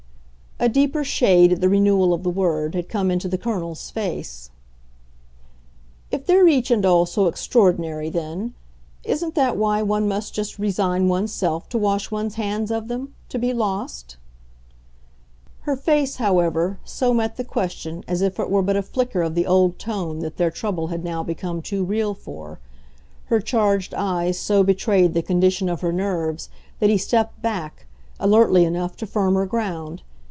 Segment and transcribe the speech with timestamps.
[0.63, 4.51] A deeper shade, at the renewal of the word, had come into the Colonel's face.
[6.11, 8.53] "If they're each and all so extraordinary then,
[9.03, 13.15] isn't that why one must just resign one's self to wash one's hands of them
[13.29, 14.17] to be lost?"
[15.61, 19.33] Her face, however, so met the question as if it were but a flicker of
[19.33, 22.59] the old tone that their trouble had now become too real for
[23.25, 26.49] her charged eyes so betrayed the condition of her nerves
[26.79, 27.87] that he stepped back,
[28.19, 30.03] alertly enough, to firmer ground.